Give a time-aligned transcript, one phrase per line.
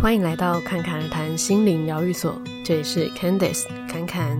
[0.00, 4.38] 欢迎来到侃侃而谈心灵疗愈所，这里是 Candice 侃侃。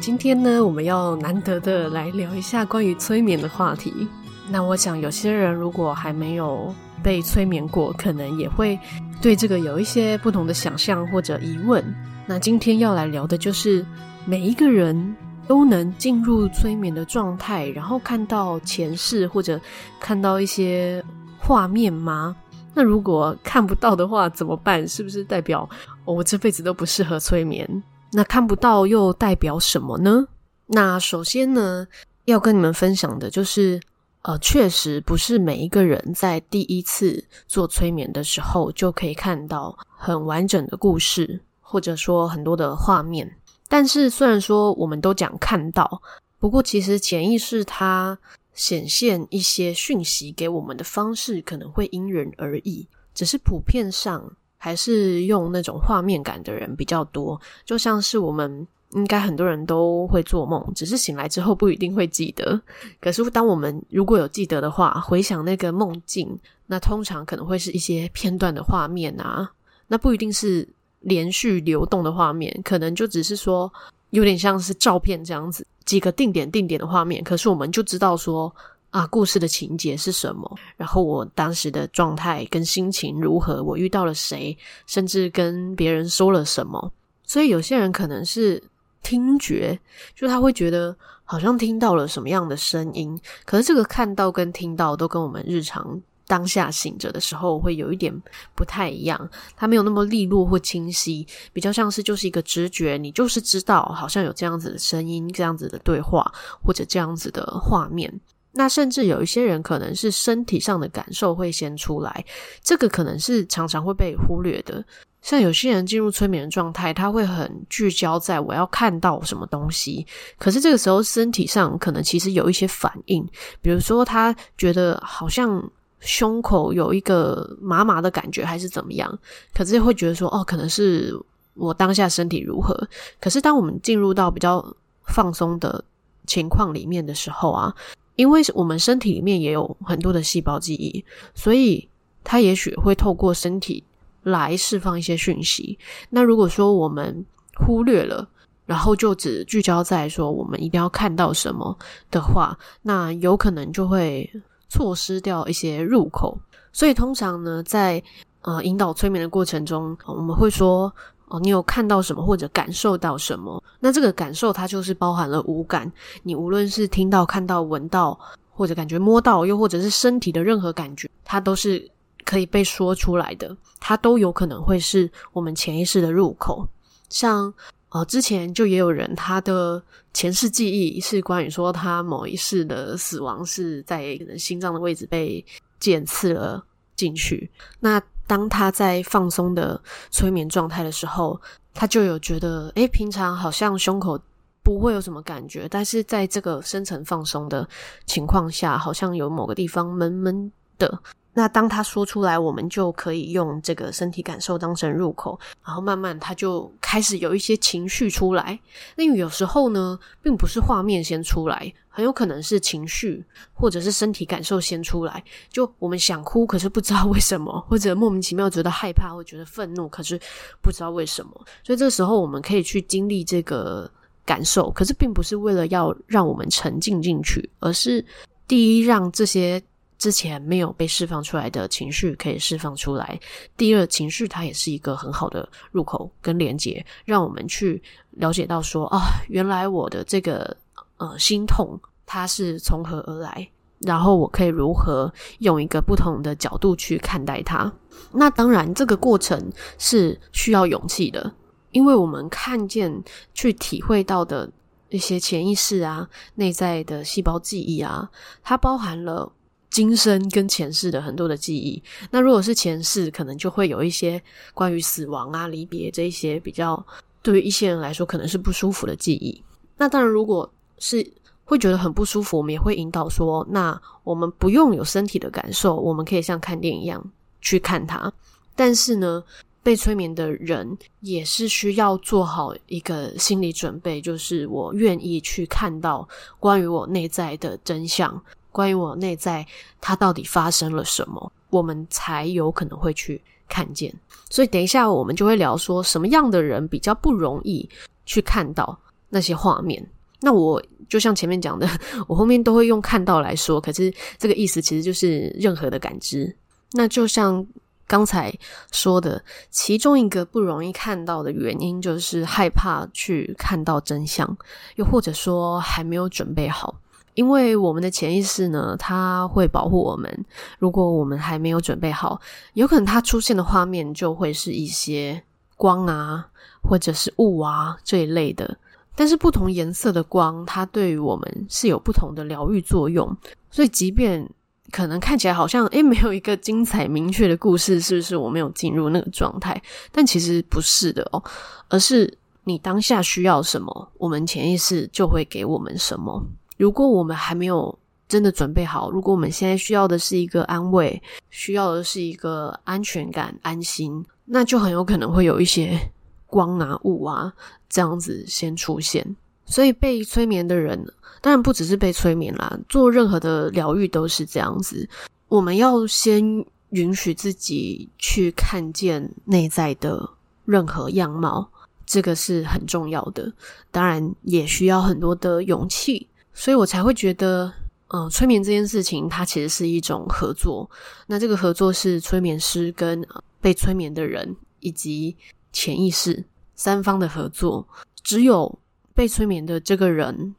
[0.00, 4.08] 今天呢，我们要难得的来聊一下关于催眠的话题。
[4.50, 8.76] 那我想，有些人如果还没有被催眠过，可能也会
[9.20, 11.84] 对这个有一些不同的想象或者疑问。
[12.26, 13.86] 那今天要来聊的就是
[14.26, 15.14] 每一个人。
[15.46, 19.60] 都能进入催眠的状态，然后看到前世或者
[20.00, 21.04] 看到一些
[21.38, 22.34] 画面吗？
[22.74, 24.86] 那如果看不到的话怎么办？
[24.88, 25.68] 是不是代表，
[26.04, 27.82] 我这辈子都不适合催眠？
[28.12, 30.26] 那看不到又代表什么呢？
[30.66, 31.86] 那首先呢，
[32.24, 33.80] 要跟你们分享的就是，
[34.22, 43.30] 呃，确实不是每一个人在第一次做催眠的时候就可以看到很完整的故事，或者说很多的画面。
[43.72, 46.02] 但是，虽然说我们都讲看到，
[46.38, 48.18] 不过其实潜意识它
[48.52, 52.86] 显现一些讯息给我们的方式可能会因人而异。
[53.14, 57.40] 只是普遍上还是用那种画面感的人比较多。
[57.64, 62.60] 就像是我们应该很多人都会做梦，只是醒来之后不一定会记得。
[63.00, 69.50] 可是当我们如果有记得的话，回想那个梦境，那通常可能会是一些片段的画面啊，
[69.88, 70.68] 那不一定是。
[71.02, 73.72] 连续流动的画面，可能就只是说
[74.10, 77.22] 有点像是照片这样子，几个定点定点的画面。
[77.22, 78.54] 可是我们就知道说
[78.90, 86.92] 啊，故事的情节是什么，然后我当时的状态跟心情如何，我遇到了谁，甚至跟别人说了什么。
[87.24, 88.62] 所以有些人可能是
[89.02, 89.78] 听觉，
[90.14, 96.00] 就他会觉得好像听到了什么样的声音，可是这个看到跟听到都跟我们日常。
[96.32, 98.10] 当下醒着的时候会有一点
[98.54, 106.24] 不太一样，它没有那么利落或清晰，比较像是就是一个直觉，你就是知道好像有这样子的声音、这样子的对话
[106.64, 108.10] 或者这样子的画面。
[108.52, 112.24] 那甚至有一些人可能是身体上的感受会先出来，
[112.62, 114.82] 这个可能是常常会被忽略的。
[115.20, 120.06] 像有些人进入催眠状态，他会很聚焦在我要看到什么东西，
[120.38, 123.22] 可是这个时候身体上可能其实有一些反应，
[123.60, 125.62] 比如说他觉得好像。
[126.04, 129.18] 胸口有一个麻麻的感觉，还是怎么样？
[129.54, 131.16] 可是会觉得说，哦，可能是
[131.54, 132.76] 我当下身体如何。
[133.20, 134.74] 可是当我们进入到比较
[135.06, 135.84] 放松的
[136.26, 137.72] 情况里面的时候啊，
[138.16, 141.04] 因为我们身体里面也有很多的细胞记忆，
[141.36, 141.88] 所以
[142.24, 143.84] 它也许会透过身体
[144.24, 145.78] 来释放一些讯息。
[146.10, 147.24] 那如果说我们
[147.54, 148.28] 忽略了，
[148.66, 151.78] 然后就只聚焦在说我们一定要看到什么
[152.10, 154.28] 的话，那有可能就会。
[154.72, 156.38] 错失掉一些入口，
[156.72, 158.02] 所以通常呢，在
[158.40, 160.90] 呃引导催眠的过程中，我们会说
[161.28, 163.62] 哦，你有看到什么或者感受到什么？
[163.80, 168.18] 那这个感受它就是包含了五感，你无论是听到、看到、闻到，
[168.50, 171.86] 或者感觉摸到，又或者是身体的任何感觉，它都是
[172.24, 176.66] 可以被说出来的，它都有可能会是我们潜意识的入口，
[177.10, 177.52] 像。
[177.92, 179.82] 哦，之前就也有人，他的
[180.14, 185.44] 前世记忆是关于说他某一世的死亡是在可能心脏的位置被
[185.78, 186.64] 剑刺了
[186.96, 187.50] 进去。
[187.80, 189.78] 那当他在放松的
[190.10, 191.38] 催眠状态的时候，
[191.74, 194.18] 他就有觉得，诶，平常好像胸口
[194.62, 197.68] 不会有什么感觉，但是在这个深层放松的
[198.06, 201.02] 情况下，好像有某个地方闷闷的。
[201.34, 208.60] 那当他说出来，我们就可以用这个身体感受当成入口，然后慢慢他就开始有一些情绪出来。
[208.96, 215.24] 那有时候呢，并不是画面先出来，很有可能是情绪或者是身体感受先出来。
[215.48, 220.20] 就我们想哭，可是不知道为什么，或者莫名其妙觉得害怕或觉得愤怒，可是
[220.60, 221.32] 不知道为什么。
[221.64, 223.90] 所以这时候我们可以去经历这个
[224.26, 228.04] 感受，可是并不是为了要让我们沉浸进去，而是
[228.46, 229.62] 第一让这些。
[230.02, 233.20] 之前没有被释放出来的情绪可以释放出来。
[233.56, 237.80] 第二，情绪它也是一个很好的入口跟连接，让我们去
[238.10, 238.98] 了解到说啊，
[239.28, 240.56] 原来我的这个
[240.96, 245.08] 呃心痛它是从何而来，然后我可以如何
[245.38, 247.72] 用一个不同的角度去看待它。
[248.10, 251.32] 那当然，这个过程是需要勇气的，
[251.70, 252.92] 因为我们看见
[253.34, 254.50] 去体会到的
[254.88, 258.10] 一些潜意识啊、内在的细胞记忆啊，
[258.42, 259.32] 它包含了。
[259.72, 264.22] 今生跟前世的很多的记忆，那如果是前世，可能就会有一些
[264.52, 266.86] 关于死亡啊、离别这一些比较
[267.22, 269.42] 对于一些人来说可能是不舒服的记忆。
[269.78, 270.48] 那当然，如果
[270.78, 271.10] 是
[271.44, 277.02] 会觉得很不舒服，我们也会引导说，那我们不用有身体的感受，我们可以像看电影一样
[277.40, 278.12] 去看它。
[278.54, 279.24] 但是呢，
[279.62, 286.06] 被催眠的人也是需要做好一个心理准备，就是我愿意去看到
[286.38, 288.22] 关于我内在的真相。
[288.52, 289.44] 关于我内在
[289.80, 293.92] 它到底发生了什么，我们才有可能会去看见。
[294.30, 297.68] 所以等一下我们就会聊说什么样的人比较不容易
[298.06, 298.78] 去看到
[299.08, 299.84] 那些画面。
[300.20, 301.68] 那我就像前面讲的，
[302.06, 306.36] 我后面都会用看到来说，可是这个意思其实就是任何的感知。
[306.74, 307.44] 那就像
[307.86, 308.32] 刚才
[308.70, 314.36] 说的，其中一个不容易看到的原因，就是害怕去看到真相，
[314.76, 316.76] 又或者说还没有准备好。
[317.14, 320.24] 因为我们的潜意识呢，它会保护我们。
[320.58, 322.20] 如果我们还没有准备好，
[322.54, 325.22] 有可能它出现的画面就会是一些
[325.56, 326.26] 光啊，
[326.62, 328.56] 或者是雾啊这一类的。
[328.94, 333.16] 但是不同颜色的光，它对于我们是有不同的疗愈作用。
[333.50, 334.28] 所以，即便
[334.70, 339.60] 可能看起来好像诶，没有一个精彩明确的故事，是不是我没有进入那个状态？
[339.90, 341.22] 但其实不是的哦，
[341.68, 346.22] 而是你当下需要什么，我们潜意识就会给我们什么。
[346.56, 347.78] 如果我们还没有
[348.08, 355.78] 真的准备好，如果我们现在需要的是一个安慰，需要的是一个安全感、安心，那就很有可能会有一些
[356.26, 357.32] 光啊、雾啊。
[357.68, 359.16] 这样子先出现，
[359.46, 360.78] 所以被催眠的人，
[361.22, 364.86] 当然不只是被催眠啦，做任何的疗愈都是这样子。
[365.28, 370.06] 我们要先允许自己去看见内在的
[370.44, 371.48] 任何样貌，
[371.86, 373.32] 这个是很重要的。
[373.70, 377.52] 当然也需要很多的勇气，所以我才会觉得，
[377.88, 380.70] 嗯、呃，催眠这件事情它其实是一种合作。
[381.06, 383.06] 那这个合作是催眠师跟
[383.40, 385.16] 被催眠的人以及
[385.52, 386.24] 潜意识。
[386.54, 387.66] 三方的合作，
[388.04, 388.58] 只有
[388.94, 390.34] 被催眠的这个人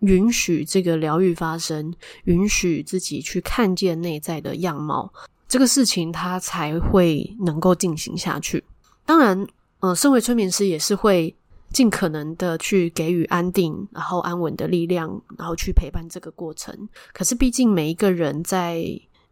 [0.00, 1.92] 允许这个疗愈发生，
[2.24, 5.12] 允许自己去看见内在的样貌，
[5.48, 8.62] 这个事情他才会能够进行下去。
[9.04, 9.44] 当然，
[9.80, 11.34] 呃，身为催眠师也是会
[11.72, 16.88] 尽可能的去给予安定，然后安稳的力量，然后去陪伴这个过程。
[17.12, 18.84] 可是，毕竟每一个人在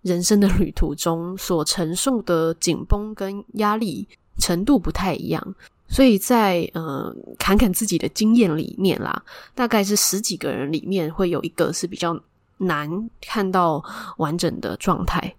[0.02, 4.08] 人生的旅途中所承受的紧绷跟压力
[4.38, 5.54] 程度不太一样。
[5.90, 9.24] 所以在呃，侃侃自己的经验里面啦，
[9.54, 12.18] 大概是十几个人里面会有一个是比较
[12.58, 13.82] 难看到
[14.18, 15.34] 完整的状态，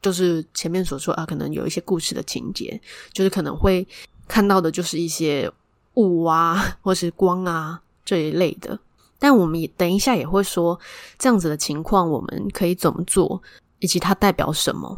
[0.00, 2.80] 就是前面所说啊，可能有一些故事的情节，
[3.12, 3.84] 就是可能会
[4.28, 5.50] 看到的就是一些
[5.96, 8.78] 雾啊， 或是光啊这一类的。
[9.18, 10.78] 但我们也等一下也会说
[11.18, 13.42] 这样子的情况，我们可以怎么做，
[13.78, 14.94] 以及它代表什么。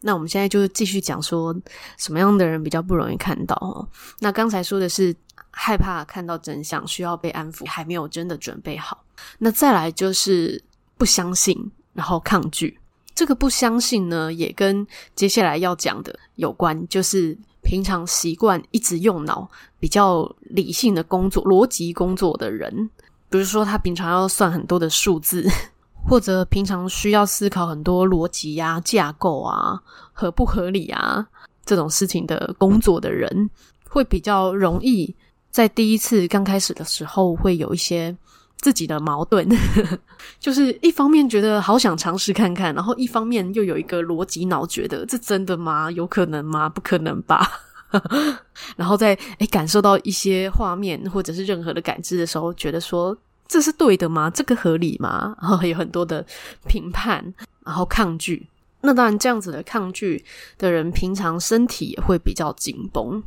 [0.00, 1.54] 那我们现在就继续讲说
[1.96, 3.88] 什么样的人比较不容易看到。
[4.20, 5.16] 那刚才说的是
[5.50, 9.02] 害怕看到真相，需要被安抚，还没有真的准备好。
[9.38, 10.62] 那再来就是
[10.98, 11.58] 不相信，
[11.94, 12.78] 然后抗拒。
[13.14, 19.48] 这个不相信呢，也跟接下来要讲的有关，就是平常习惯一直用脑、
[19.80, 22.90] 比较理性的工作、逻辑工作的人，
[23.28, 25.48] 比如说他平常要算很多的数字。
[26.06, 29.80] 或者平常需要思考很多逻辑呀、架构啊、
[30.12, 31.26] 合不合理啊
[31.64, 33.48] 这种事情的工作的人，
[33.88, 35.16] 会比较容易
[35.50, 38.14] 在第一次刚开始的时候会有一些
[38.64, 39.46] 自己的矛盾，
[40.40, 45.90] 就是一方面觉得好想尝试看看，然后一方面又有一个逻辑脑觉得这真的吗？
[45.90, 46.66] 有可能吗？
[46.66, 47.46] 不可能吧？
[48.74, 53.14] 然后在诶感受到一些画面或者是任何的感知的时候，觉得说。
[53.46, 54.30] 这是对的吗？
[54.30, 55.36] 这个合理吗？
[55.38, 56.24] 然后有很多的
[56.66, 57.22] 评判，
[57.62, 58.48] 然后抗拒。
[58.80, 60.24] 那当然，这样子的抗拒
[60.56, 63.22] 的人，平常身体也会比较紧绷。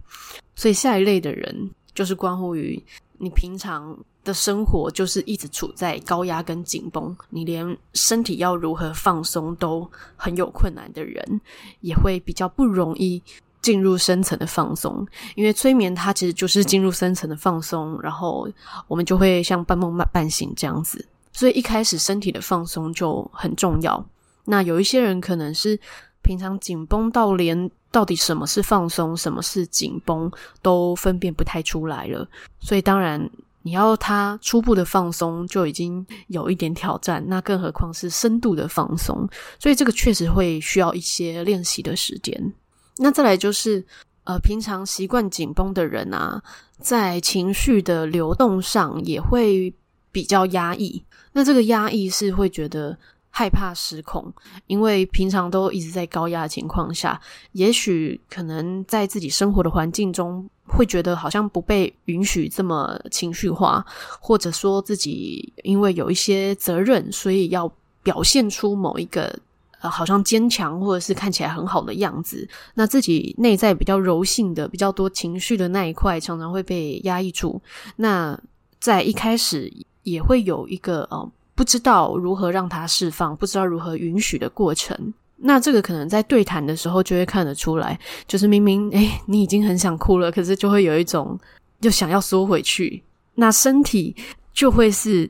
[0.55, 2.83] 所以下一类的人，就是关乎于
[3.19, 3.95] 你平常
[4.27, 11.41] 的生活，就是一直处在高压跟紧绷，你连身体要如何放松都很有困难的人，
[11.79, 13.23] 也会比较不容易。
[13.59, 15.05] 进入深层的放松，
[15.35, 18.47] 因为催眠它其实就是进入深层的放松，然后
[18.87, 21.05] 我们就会像半梦半醒这样子。
[21.33, 24.05] 所以一开始身体的放松就很重要。
[24.45, 25.77] 那有一些人可能是
[26.21, 30.31] 平常紧绷到连到底什么是放松，什么是紧绷
[30.61, 32.25] 都分辨不太出来了。
[32.61, 33.29] 所以当然
[33.67, 39.27] 你要他初步的放松就已经有一点挑战，那更何况是深度的放松。
[39.59, 42.53] 所以这个确实会需要一些练习的时间。
[42.95, 43.85] 那再来就是，
[44.23, 46.41] 呃，平常习惯紧绷的人啊，
[46.79, 49.73] 在情绪的流动上也会
[50.13, 51.03] 比较压抑。
[51.33, 52.97] 那这个压抑是会觉得
[53.29, 54.33] 害怕失控，
[54.67, 57.19] 因为平常都一直在高压的情况下，
[57.51, 63.85] 也许可能在自己生活的环境中，会觉得好像不被允许这么情绪化，
[64.19, 67.71] 或者说自己因为有一些责任，所以要
[68.03, 69.33] 表现出某一个。
[69.79, 77.61] 呃，好像坚强或者是看起来很好的样子，那自己内在比较柔性的、比较多情绪的那一块，常常会被压抑住。
[77.97, 78.35] 那
[78.79, 79.71] 在一开始
[80.01, 85.13] 也会有一个呃不知道如何让它释放，不知道如何允许的过程。
[85.39, 91.39] 那这个可能在对谈的时候就会看得出来，就是明明 诶，你已经很想哭了，可是就会有一种
[91.81, 93.03] 又想要缩回去，
[93.35, 94.15] 那身体
[94.51, 95.29] 就会是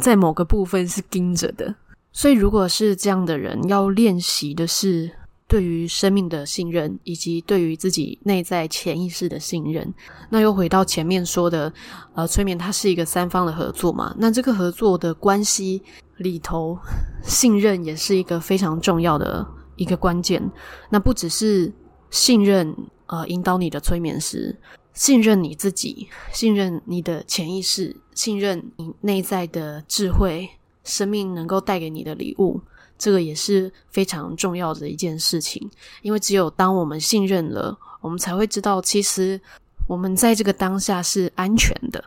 [0.00, 1.74] 在某个部分是盯着的。
[2.12, 5.10] 所以如果是这样的人，要练习的是
[5.46, 9.92] 对于生命的信任，以及对于自己内在潜意识的信任。
[10.30, 11.72] 那又回到前面说的，
[12.14, 15.82] 呃，催眠它是一个三方的合作嘛，那这个合作的关系。
[16.18, 16.78] 里头，
[17.22, 19.46] 信任也是一个非常重要的
[19.76, 20.42] 一个关键。
[20.90, 21.72] 那不只是
[22.10, 22.74] 信任，
[23.06, 24.56] 呃，引导你的催眠师，
[24.92, 30.48] 信任你自己，信任你的潜意识，信任你内在的智慧，
[30.84, 32.60] 生命能够带给你的礼物，
[32.98, 35.70] 这个也是非常重要的一件事情。
[36.02, 39.40] 因为只有当我们信任了，我们才会知道，其实
[39.86, 42.02] 我们在这个当下是安全的。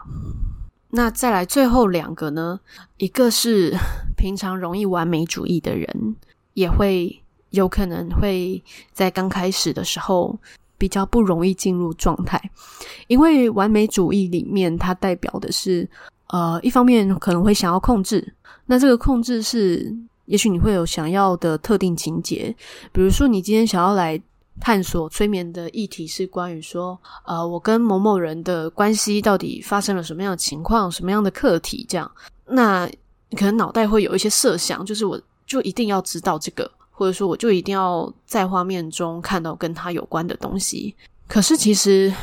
[0.93, 2.59] 那再来最后两个呢？
[2.97, 3.73] 一个是
[4.17, 6.15] 平常容易完美主义的人，
[6.53, 10.37] 也会有可能会在刚开始的时候
[10.77, 12.41] 比较不容易进入状态，
[13.07, 15.89] 因为完美主义里面它代表的是，
[16.27, 18.33] 呃，一方面可能会想要控制，
[18.65, 19.95] 那这个控制是，
[20.25, 22.53] 也许你会有想要的特定情节，
[22.91, 24.21] 比如说你今天想要来。
[24.61, 31.83] 探索催眠的议题是关于说，呃，我跟某某人的关系到底发生了什么样的情况，什么样的课题？
[31.89, 32.09] 这样，
[32.45, 32.87] 那
[33.35, 40.95] 可能脑袋会有一些设想，就是我就一定要知道这个，或者说我就一定要在画面中看到跟他有关的东西。
[41.27, 42.13] 可是其实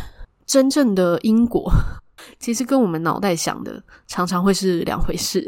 [0.47, 1.69] 真正的因果，
[2.39, 5.45] 其实跟我们脑袋想的常常会是两回事。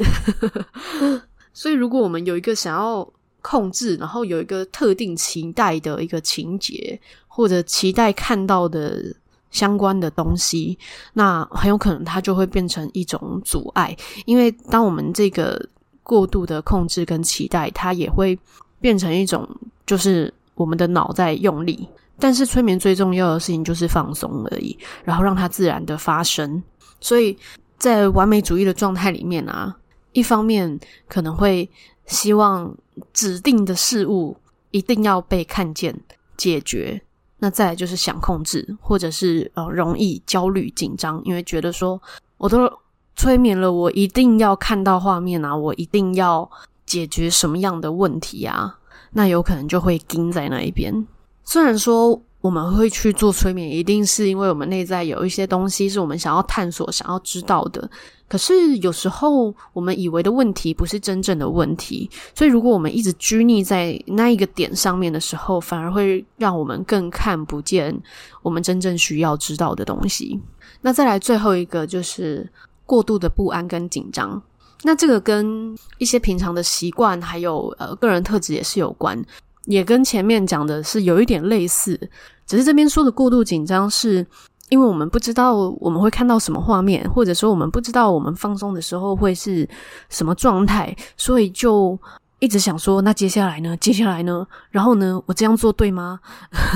[1.55, 3.09] 所以如果我们有一个想要。
[3.41, 9.15] 控制，然后有一个特定期待的一个情节，或者期待看到的
[9.51, 10.79] 相关的东西，
[11.13, 13.97] 那很有可能它就会变成一种阻碍。
[14.27, 15.61] 因为当我们这个
[16.03, 18.39] 过度的控制跟期待，它也会
[18.81, 19.49] 变成一种，
[19.87, 21.89] 就是我们的脑在用力。
[22.19, 26.63] 但是催眠最重要的事情就是放松而已，然后让它自然的发生。
[27.01, 27.37] 所以
[27.79, 29.75] 在完美主义的状态里面啊，
[30.13, 30.79] 一方面
[31.09, 31.69] 可能会
[32.07, 32.73] 希望。
[33.13, 34.37] 指定的事物
[34.71, 35.99] 一定要被看见、
[36.37, 37.03] 解决，
[37.39, 42.01] 那再就是想控制，或者是呃容易焦虑、紧张，因为觉得说
[42.39, 42.71] 我都
[43.17, 46.51] 催眠了，我一定要看到画面啊，我一定要
[46.87, 48.79] 解决什么样的问题啊，
[49.13, 51.07] 那有可能就会盯在那一边。
[51.45, 57.91] 虽然说我们会去做催眠，一定是因为我们内在有一些东西是我们想要探索、想要知道的。
[58.31, 67.93] 可是有时候，我们以为的问题不是真正的问题，所以如果我们一直拘泥在那一个点上面的时候，反而会让我们更看不见
[68.41, 70.41] 我们真正需要知道的东西。
[70.81, 72.49] 那再来最后一个就是
[72.87, 74.41] 过度的不安跟紧张，
[74.85, 79.21] 那这个跟一些平常的习惯还有呃个人特质也是有关，
[79.65, 81.99] 也跟前面讲的是有一点类似，
[82.47, 84.25] 只是这边说的过度紧张是。
[84.71, 89.69] 因为我们不知道我们会看到什么画面，或者说我们不知道我们放松的时候会是
[90.09, 91.99] 什么状态，所以就
[92.39, 93.77] 一直想说，那接下来呢？
[93.77, 94.47] 接下来呢？
[94.71, 95.23] 然后呢？
[95.27, 96.21] 我这样做对吗？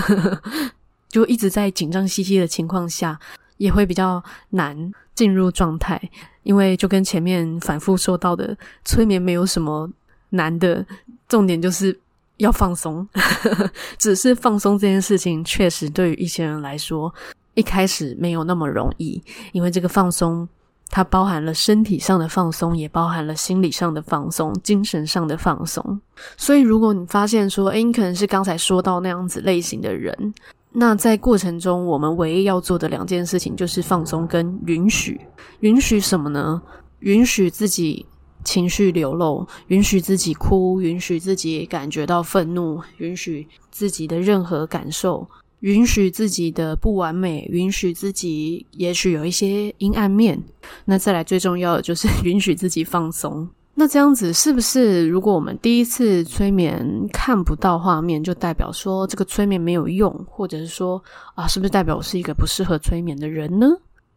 [1.09, 3.19] 就一直在紧张兮兮的情况下，
[3.57, 6.01] 也会比较难进入状态。
[6.43, 9.89] 因为就跟前面反复说到的，催眠没有什么
[10.31, 10.85] 难的，
[11.29, 11.99] 重点就是
[12.39, 13.09] 要放松。
[13.97, 17.15] 只是放松这件事情，确实对于一些人来说。
[17.55, 20.49] 一开始没有那么容易，因为这个放松，
[20.89, 26.01] 它包含了身体上的放松，也包含了心理上的放松、精神上的放松。
[26.37, 30.35] 所以，如果你发现说，诶，你可能是刚才说到那样子类型的人，
[30.73, 35.21] 那在过程中，我们唯一要做的两件事情就是放松跟允许。
[35.61, 36.61] 允许什么呢？
[37.01, 38.05] 允许自己
[38.43, 45.29] 情绪流露，允许自己哭，允许自己感觉到愤怒，允许自己的任何感受。
[45.65, 50.39] 允许自己的不完美，允许自己也许有一些阴暗面。
[50.85, 53.49] 那再来最重要的就是 允许自己放松。
[53.75, 61.03] 那这样子是不是，如果我们第一次催眠看不到画面，就代表说这个催眠没有用，或者是说
[61.35, 63.67] 啊，是不是代表我是一个不适合催眠的人呢？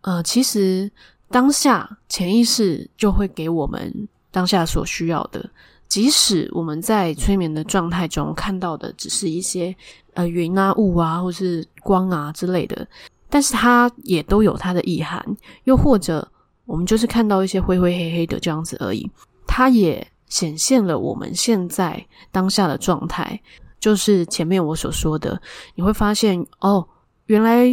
[0.01, 0.91] 呃，其实
[1.29, 5.49] 当下潜意识就会给我们当下所需要的。
[5.87, 9.75] 即使我们在催眠的状态中看到的只是一些
[10.13, 12.87] 呃云啊雾啊或是光啊之类的，
[13.29, 15.25] 但是它也都有它的意涵。
[15.63, 16.29] 又或者
[16.65, 19.09] 我们就是看到一些灰灰黑黑的这样子而已，
[19.47, 23.39] 它也显现了我们现在当下的状态。
[23.79, 25.39] 就是前面我所说的，
[25.75, 26.85] 你会发现哦，
[27.27, 27.65] 原来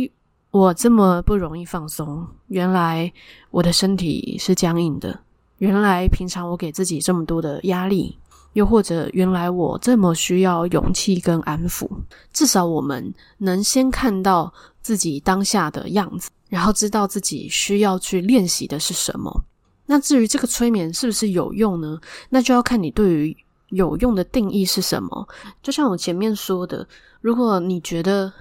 [0.51, 3.11] 我这么不容易放松，原来
[3.51, 5.19] 我的身体是僵硬的。
[5.59, 8.19] 原来平常我给自己这么多的压力，
[8.55, 11.89] 又或者原来我这么需要勇气跟安抚。
[12.33, 19.45] 至少我们能先看到自己当下的样子，然后知道自己需要去练习的是什么。
[19.87, 22.01] 那至于这个催眠是不是有用呢？
[22.31, 23.37] 那就要看你对于
[23.69, 25.29] 有用的定义是什么。
[25.63, 26.87] 就像我前面说的，
[27.21, 28.33] 如果你觉得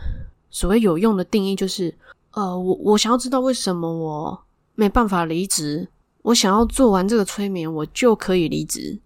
[0.50, 1.94] 所谓有用的定义就是，
[2.32, 4.40] 呃，我我想要知道为什么我
[4.76, 5.88] 没办法离职，
[6.24, 9.00] 我想要做完这个催眠，我就可以离职。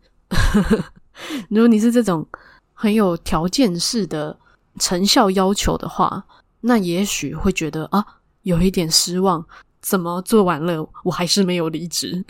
[1.50, 2.26] 如果你是这种
[2.74, 4.38] 很有条件式的
[4.80, 6.24] 成效要求的话，
[6.62, 8.04] 那也许会觉得啊，
[8.44, 9.46] 有一点失望。
[9.80, 12.26] 怎么做完了，我还是没有离职？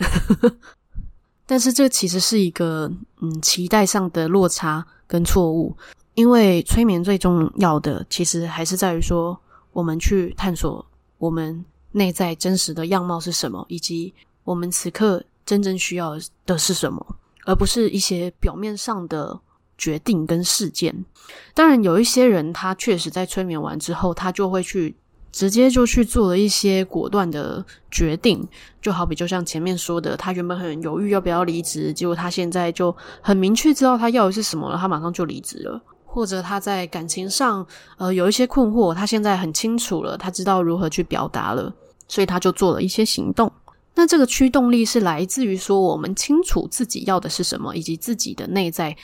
[1.44, 5.76] 但是这其实是一个嗯期待上的落差跟错误，
[6.14, 9.36] 因为催眠最重要的其实还是在于说，
[9.72, 10.84] 我们去探索
[11.16, 14.14] 我们内在真实的样貌是什么，以及
[14.48, 17.06] 我们此刻真正需要的是什么，
[17.44, 19.38] 而不是一些表面上的
[19.76, 21.04] 决定跟事件。
[21.52, 24.96] 当然，有一些人他确实在催眠完之后，他就会去。
[25.30, 28.48] 直接就去做了一些果断的决定，
[28.80, 35.80] 就好比就像前面说的，他原本很犹豫要不要离职，结果他现在就很明确知道他要的是什么了，他马上就离职了。
[36.06, 37.64] 或者他在感情上，
[37.98, 41.72] 呃，有一些困惑，他现在很清楚了，他知道如何去表达了，
[42.08, 43.52] 所以他就做了一些行动。
[43.98, 48.96] 那这个驱动力是来自于说，我们清楚自己要的是什么，以及自己的内在，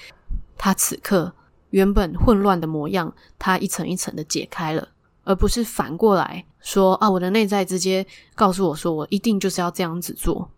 [0.56, 1.34] 他此刻
[1.70, 4.90] 原本混乱的模样，他一层一层的解开了。
[5.24, 10.48] 而不是反过来说啊，我的内在直接告诉我说，我一定就是要这样子做。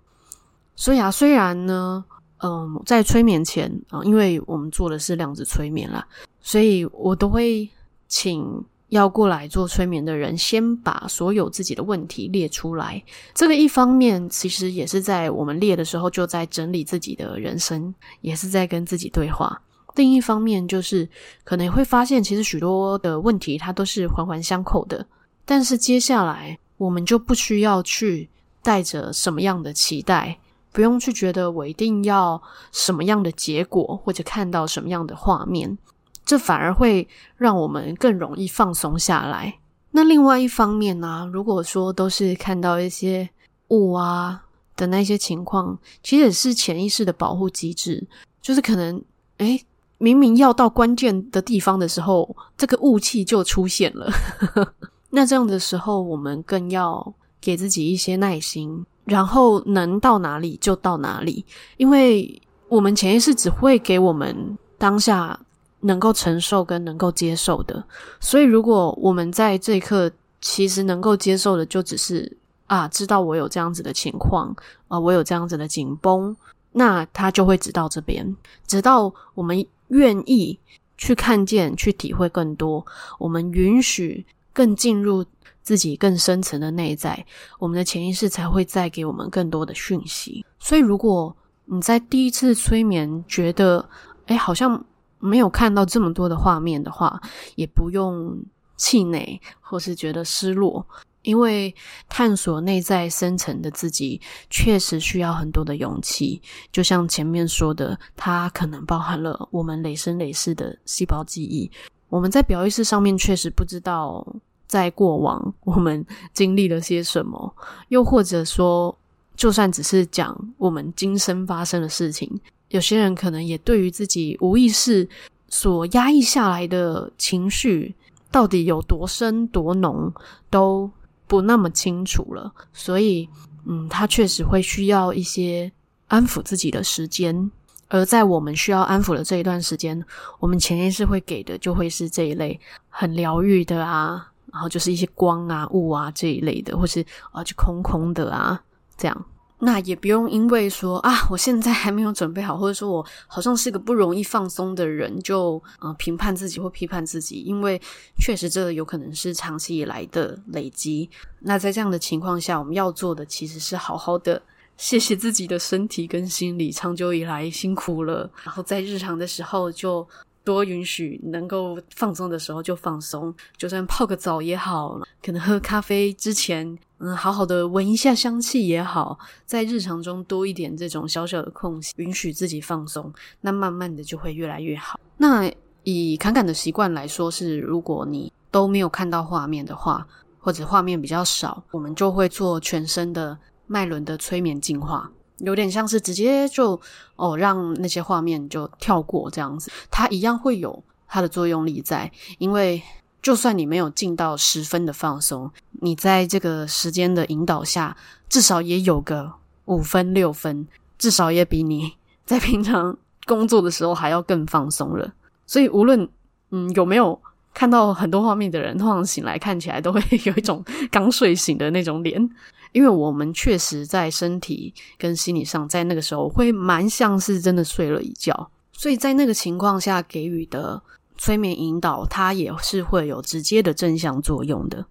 [0.74, 2.04] 所以啊，虽然呢，
[2.42, 6.06] 嗯，在催眠前啊，因为我们做的是量子催眠啦，
[6.42, 7.66] 所以我都会
[8.06, 13.02] 请要过来做催眠的人先把所有自己的问题列出来。
[13.34, 19.60] 这个一方面其实也是在我们列的时候就在整理自己的人生，也是在跟自己对话。
[19.96, 21.08] 另一方面，就是
[21.42, 25.06] 可能会发现，其实许多的问题它都是环环相扣的。
[25.44, 28.28] 但是接下来，我们就不需要去
[28.62, 30.38] 带着什么样的期待，
[30.70, 35.78] 不用去觉得我一定要什么样的结果，或者看到什么样的画面，
[36.26, 39.60] 这反而会让我们更容易放松下来。
[39.92, 43.30] 那另外一方面呢，如果说都是看到一些
[43.68, 44.42] 雾啊
[44.76, 48.06] 的那些情况，其实也是潜意识的保护机制，
[48.42, 49.02] 就是可能
[49.38, 49.64] 诶
[49.96, 54.12] 明明要到关键的地方的时候，这个雾气就出现了。
[55.08, 61.46] 那这样的时候，我们更要给自己一些耐心，然后能到哪里就到哪里，
[61.78, 65.40] 因为我们潜意识只会给我们当下
[65.86, 67.82] 能够承受跟能够接受的。
[68.20, 74.54] 所以，如果我们在这一刻其实能够接受的，就只是啊，知道我有这样子的情况
[74.88, 76.36] 啊，我有这样子的紧绷，
[76.72, 79.66] 那他就会直到这边，直到我们。
[79.90, 80.58] 愿意
[80.98, 82.84] 去看见、去体会更多，
[83.20, 85.24] 我们允许更进入
[85.62, 87.24] 自己更深层的内在，
[87.60, 90.44] 我们的潜意识才会再给我们更多的讯息。
[90.58, 93.88] 所以，如果你在第一次催眠觉得，
[94.26, 94.84] 诶，好像
[95.18, 97.20] 没有看到这么多的画面的话，
[97.54, 98.38] 也不用
[98.76, 100.86] 气馁或是觉得失落。
[101.22, 101.74] 因为
[102.08, 106.40] 探索内在深层的自己，确实需要很多的勇气。
[106.70, 111.68] 就像前面说的，它可能包含了我们累生累世的细胞记忆。
[112.08, 114.24] 我们在表意识上面确实不知道，
[114.68, 117.52] 在过往我们经历了些什么，
[117.88, 118.96] 又或者说，
[119.34, 125.08] 就算只是讲我们今生发生的事情，有些人可能也对于自己无意识
[125.48, 127.94] 所压抑下来的情绪，
[128.30, 130.12] 到底有多深多浓，
[130.50, 130.90] 都。
[131.28, 133.28] 不那么清楚了，所以，
[133.64, 135.72] 嗯，他确实会需要一些
[136.06, 137.50] 安抚自己的时间。
[137.88, 140.00] 而在我们需要安抚的这一段时间，
[140.38, 148.62] 我们潜意识会给的就会是这一类很疗愈的啊，然后就是一些光啊、雾啊这一类的，或是啊就空空的啊
[148.96, 149.24] 这样。
[149.58, 157.80] 那也不用因为说啊，我现在还没有准备好， 或者说我好像是个不容易放松的人，就呃评判自己或批判自己，因为
[158.18, 161.08] 确实这有可能是长期以来的累积。
[161.40, 164.40] 那在这样的情况下，我们要做的其实是好好的
[164.76, 170.06] 谢谢自己的身体跟心理，长久以来辛苦了，然后在日常的时候就。
[170.46, 184.98] 多允许能够放松的时候就放松，就算泡个澡也好，可能喝咖啡之前，嗯，好好的闻一下香气也好，在日常中多一点这种小小的空隙，允许自己放松，那慢慢的就会越来越好。
[185.18, 185.50] 那
[185.84, 190.06] 以侃侃的习惯来说，是如果你都没有看到画面的话，
[190.38, 195.10] 或者画面比较少，我们就会做全身的脉轮的催眠净化。
[195.38, 196.80] 有点像是直接就
[197.16, 202.82] 哦让那些画面就跳过这样子，它一样会有它的作用力在，因为
[203.20, 207.96] 就算你没有进到十分的放松，你在这个时间的引导下，
[208.28, 209.32] 至少也有个
[209.66, 210.66] 五分六分，
[210.98, 211.92] 至少也比你
[212.24, 215.12] 在平常工作的时候还要更放松了。
[215.46, 216.08] 所以无论
[216.50, 217.20] 嗯有没有
[217.54, 222.30] 看到很多画面的人，通常醒来看起来都会 有一种刚睡醒的那种脸。
[222.72, 230.82] 因为我们确实在身体跟心理上，在那个时候会蛮像是真的睡了一觉，所以在那个情况下给予的
[231.16, 234.84] 催眠引导，它也是会有直接的正向作用的，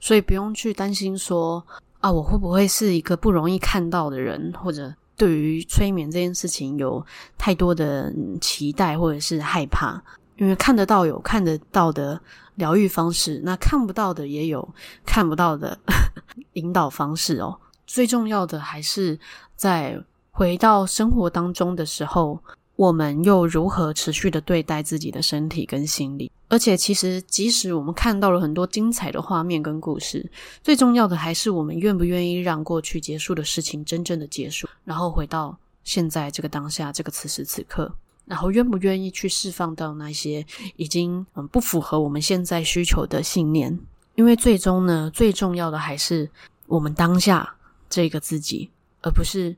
[0.00, 1.64] 所以不用去担心说
[2.00, 7.04] 啊，我会不会是一个不容易看到的人，或者对于催眠这件事情有
[7.36, 10.02] 太多的期待或者是害怕，
[10.36, 12.18] 因为看得到有看得到的
[12.54, 14.66] 疗愈方式，那看不到的也有
[15.04, 15.78] 看不到的
[16.54, 17.60] 引导方式哦。
[17.86, 19.18] 最重要的还是
[19.54, 22.42] 在回到生活当中的时候，
[22.80, 26.32] 我们又如何持续的对待自己的身体跟心理？
[26.48, 30.26] 而且，其实即使我们看到了很多精彩的画面跟故事，
[30.62, 37.92] 最重要的还是我们愿不愿意让过去结束的事情真正的结束，然后回到现在这个当下，这个此时此刻。
[38.24, 43.78] 然后愿不愿意去释放到那些已经嗯不符合我们现在需求的信念？
[44.14, 46.30] 因为最终呢，最重要的还是
[46.66, 47.56] 我们当下
[47.90, 48.70] 这个自己，
[49.02, 49.54] 而不是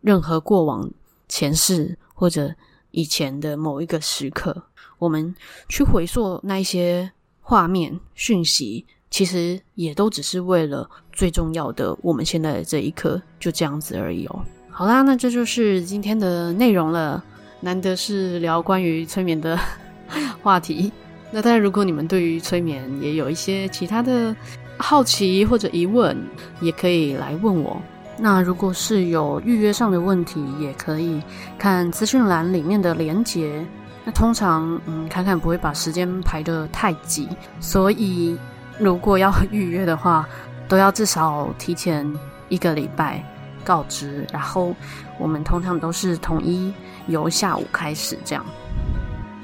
[0.00, 0.88] 任何过往、
[1.28, 2.54] 前世或者
[2.90, 4.64] 以前的某一个时刻。
[4.98, 5.34] 我们
[5.70, 14.44] 去回溯那一些画面、讯息，其实也都只是为了最重要的我们现在的这一刻，就这样子而已哦。
[14.68, 17.24] 好啦，那这就是今天的内容了。
[17.62, 19.58] 难得是聊关于催眠的
[20.42, 20.92] 话题，
[21.30, 24.34] 那当然，如果你们对于催眠也有一些其他的
[24.78, 26.16] 好奇或者疑问，
[26.60, 27.80] 也可以来问我。
[28.20, 31.22] 那如果是有预约上的问题，也可以
[31.58, 33.66] 看资讯栏里面的连结。
[34.04, 37.28] 那通常，嗯，侃侃不会把时间排得太挤，
[37.60, 38.38] 所以
[38.78, 40.28] 如果要预约的话，
[40.68, 42.06] 都要至少提前
[42.48, 43.24] 一个礼拜
[43.64, 44.26] 告知。
[44.32, 44.74] 然后
[45.18, 46.72] 我们通常都是统一。
[47.06, 48.44] 由下午开始这样，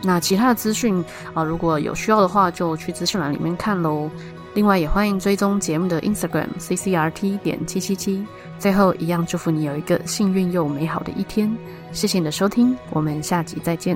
[0.03, 4.09] 那其他的资讯啊，如果有需要的话，就去资讯栏里面看喽。
[4.57, 8.27] 另外，也欢迎追踪节目的 Instagram ccrt 点七七七。
[8.59, 11.55] 最后，一样祝福你有一个幸运又美好的一天。
[11.93, 13.95] 谢谢你的收听，我们下集再见。